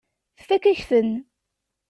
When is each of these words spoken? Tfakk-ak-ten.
Tfakk-ak-ten. 0.39 1.11